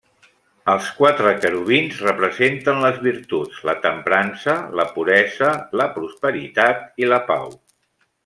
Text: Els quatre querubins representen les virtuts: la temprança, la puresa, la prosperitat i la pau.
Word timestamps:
Els 0.71 0.85
quatre 1.01 1.33
querubins 1.41 1.99
representen 2.05 2.79
les 2.85 2.97
virtuts: 3.03 3.59
la 3.69 3.75
temprança, 3.83 4.55
la 4.81 4.87
puresa, 4.97 5.51
la 5.83 5.89
prosperitat 5.99 7.03
i 7.05 7.11
la 7.15 7.21
pau. 7.31 7.55